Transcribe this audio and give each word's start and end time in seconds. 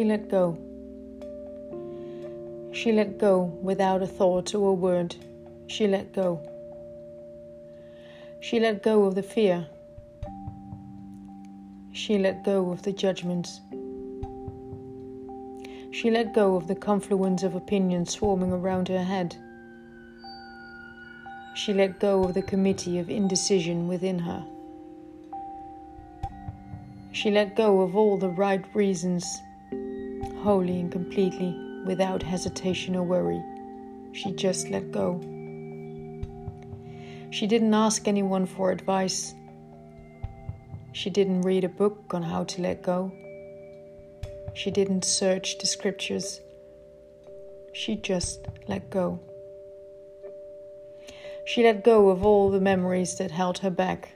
let 0.00 0.30
go. 0.30 0.56
She 2.72 2.92
let 2.92 3.18
go 3.18 3.42
without 3.60 4.02
a 4.02 4.06
thought 4.06 4.54
or 4.54 4.70
a 4.70 4.72
word. 4.72 5.14
She 5.66 5.86
let 5.86 6.12
go. 6.14 6.40
She 8.40 8.58
let 8.58 8.82
go 8.82 9.04
of 9.04 9.14
the 9.14 9.22
fear. 9.22 9.66
She 11.92 12.18
let 12.18 12.42
go 12.42 12.72
of 12.72 12.82
the 12.82 12.92
judgments. 12.92 13.60
She 15.92 16.10
let 16.10 16.32
go 16.32 16.56
of 16.56 16.66
the 16.66 16.74
confluence 16.74 17.42
of 17.42 17.54
opinions 17.54 18.10
swarming 18.10 18.50
around 18.50 18.88
her 18.88 19.04
head. 19.04 19.36
She 21.54 21.74
let 21.74 22.00
go 22.00 22.24
of 22.24 22.32
the 22.32 22.42
committee 22.42 22.98
of 22.98 23.10
indecision 23.10 23.86
within 23.86 24.18
her. 24.18 24.42
She 27.12 27.30
let 27.30 27.54
go 27.54 27.82
of 27.82 27.94
all 27.94 28.16
the 28.16 28.30
right 28.30 28.64
reasons, 28.74 29.38
wholly 30.42 30.80
and 30.80 30.90
completely, 30.90 31.54
without 31.86 32.22
hesitation 32.22 32.96
or 32.96 33.04
worry. 33.04 33.42
She 34.12 34.32
just 34.32 34.68
let 34.68 34.90
go. 34.92 35.20
She 37.30 37.46
didn't 37.46 37.72
ask 37.72 38.06
anyone 38.06 38.46
for 38.46 38.70
advice. 38.70 39.34
She 40.92 41.10
didn't 41.10 41.42
read 41.42 41.64
a 41.64 41.68
book 41.68 42.12
on 42.12 42.22
how 42.22 42.44
to 42.44 42.60
let 42.60 42.82
go. 42.82 43.12
She 44.54 44.70
didn't 44.70 45.04
search 45.04 45.58
the 45.58 45.66
scriptures. 45.66 46.40
She 47.72 47.96
just 47.96 48.46
let 48.68 48.90
go. 48.90 49.20
She 51.46 51.62
let 51.62 51.84
go 51.84 52.10
of 52.10 52.24
all 52.24 52.50
the 52.50 52.60
memories 52.60 53.16
that 53.16 53.30
held 53.30 53.58
her 53.58 53.70
back 53.70 54.12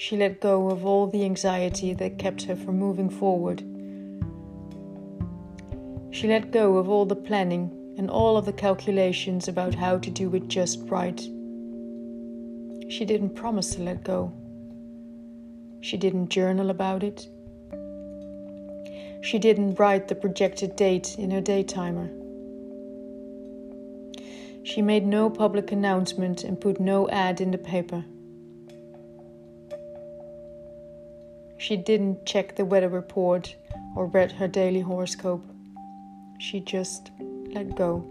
she 0.00 0.16
let 0.16 0.40
go 0.40 0.70
of 0.70 0.86
all 0.86 1.08
the 1.08 1.26
anxiety 1.26 1.92
that 1.92 2.16
kept 2.16 2.44
her 2.44 2.56
from 2.56 2.78
moving 2.78 3.10
forward. 3.10 3.62
She 6.10 6.26
let 6.26 6.50
go 6.50 6.76
of 6.76 6.88
all 6.88 7.06
the 7.06 7.16
planning 7.16 7.70
and 7.96 8.10
all 8.10 8.36
of 8.36 8.44
the 8.44 8.52
calculations 8.52 9.48
about 9.48 9.74
how 9.74 9.98
to 9.98 10.10
do 10.10 10.34
it 10.34 10.48
just 10.48 10.80
right. 10.88 11.20
She 12.90 13.04
didn't 13.04 13.36
promise 13.36 13.74
to 13.76 13.82
let 13.82 14.02
go. 14.02 14.32
She 15.80 15.96
didn't 15.96 16.28
journal 16.28 16.70
about 16.70 17.02
it. 17.02 17.28
She 19.22 19.38
didn't 19.38 19.78
write 19.78 20.08
the 20.08 20.14
projected 20.14 20.76
date 20.76 21.16
in 21.18 21.30
her 21.30 21.40
day 21.40 21.62
timer. 21.62 22.10
She 24.64 24.82
made 24.82 25.06
no 25.06 25.30
public 25.30 25.72
announcement 25.72 26.44
and 26.44 26.60
put 26.60 26.80
no 26.80 27.08
ad 27.08 27.40
in 27.40 27.50
the 27.50 27.58
paper. 27.58 28.04
She 31.58 31.76
didn't 31.76 32.24
check 32.26 32.56
the 32.56 32.64
weather 32.64 32.88
report 32.88 33.54
or 33.96 34.06
read 34.06 34.32
her 34.32 34.48
daily 34.48 34.80
horoscope. 34.80 35.44
She 36.40 36.60
just 36.60 37.10
let 37.54 37.76
go. 37.76 38.04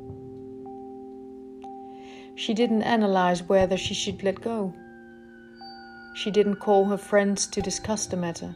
She 2.36 2.54
didn't 2.54 2.84
analyze 2.84 3.44
whether 3.44 3.76
she 3.76 3.94
should 3.94 4.24
let 4.24 4.40
go. 4.40 4.74
She 6.16 6.32
didn't 6.32 6.58
call 6.58 6.86
her 6.86 6.98
friends 6.98 7.48
to 7.48 7.62
discuss 7.62 8.06
the 8.06 8.18
matter. 8.18 8.56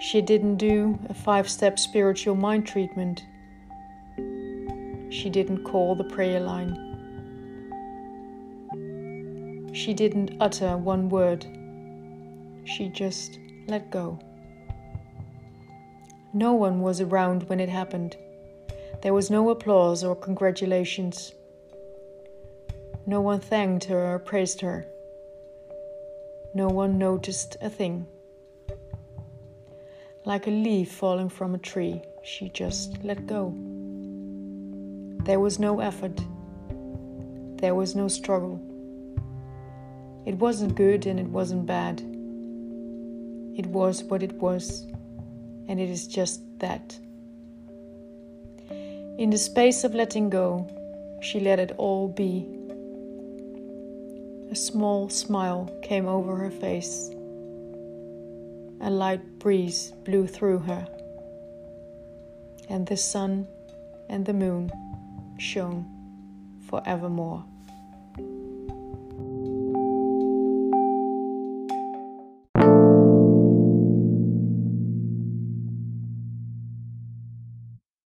She 0.00 0.20
didn't 0.20 0.56
do 0.56 0.98
a 1.08 1.14
five 1.14 1.48
step 1.48 1.78
spiritual 1.78 2.34
mind 2.34 2.66
treatment. 2.66 3.24
She 5.10 5.30
didn't 5.30 5.64
call 5.64 5.94
the 5.94 6.04
prayer 6.04 6.40
line. 6.40 6.74
She 9.72 9.94
didn't 9.94 10.36
utter 10.40 10.76
one 10.76 11.08
word 11.08 11.46
she 12.68 12.88
just 12.88 13.38
let 13.66 13.90
go. 13.90 14.18
No 16.34 16.52
one 16.52 16.80
was 16.80 17.00
around 17.00 17.48
when 17.48 17.58
it 17.58 17.68
happened. 17.68 18.16
There 19.02 19.14
was 19.14 19.30
no 19.30 19.48
applause 19.50 20.04
or 20.04 20.14
congratulations. 20.14 21.32
No 23.06 23.20
one 23.20 23.40
thanked 23.40 23.84
her 23.84 24.14
or 24.14 24.18
praised 24.18 24.60
her. 24.60 24.86
No 26.54 26.68
one 26.68 26.98
noticed 26.98 27.56
a 27.62 27.70
thing. 27.70 28.06
Like 30.24 30.46
a 30.46 30.50
leaf 30.50 30.92
falling 30.92 31.30
from 31.30 31.54
a 31.54 31.58
tree, 31.58 32.02
she 32.22 32.50
just 32.50 33.02
let 33.02 33.26
go. 33.26 33.54
There 35.24 35.40
was 35.40 35.58
no 35.58 35.80
effort. 35.80 36.20
There 37.56 37.74
was 37.74 37.96
no 37.96 38.08
struggle. 38.08 38.60
It 40.26 40.34
wasn't 40.34 40.74
good 40.74 41.06
and 41.06 41.18
it 41.18 41.28
wasn't 41.28 41.64
bad. 41.64 42.00
It 43.56 43.66
was 43.66 44.04
what 44.04 44.22
it 44.22 44.34
was, 44.34 44.86
and 45.68 45.78
it 45.78 45.90
is 45.90 46.06
just 46.06 46.40
that. 46.58 46.98
In 49.18 49.30
the 49.30 49.38
space 49.38 49.84
of 49.84 49.94
letting 49.94 50.30
go, 50.30 50.66
she 51.20 51.40
let 51.40 51.58
it 51.58 51.72
all 51.76 52.08
be. 52.08 52.46
A 54.50 54.56
small 54.56 55.08
smile 55.08 55.70
came 55.82 56.06
over 56.06 56.34
her 56.36 56.50
face. 56.50 57.10
A 58.80 58.90
light 58.90 59.38
breeze 59.40 59.92
blew 60.04 60.26
through 60.26 60.60
her, 60.60 60.86
and 62.68 62.86
the 62.86 62.96
sun 62.96 63.46
and 64.08 64.24
the 64.24 64.32
moon 64.32 64.70
shone 65.38 65.84
forevermore. 66.68 67.44